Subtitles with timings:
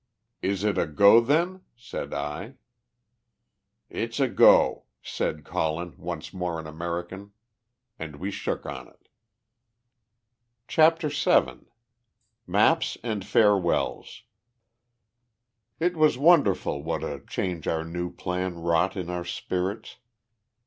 [0.41, 2.55] "Is it a go, then?" said I.
[3.87, 7.33] "It's a go," said Colin, once more in American.
[7.99, 9.09] And we shook on it.
[10.67, 11.67] CHAPTER VII
[12.47, 14.23] MAPS AND FAREWELLS
[15.79, 19.97] It was wonderful what a change our new plan wrought in our spirits.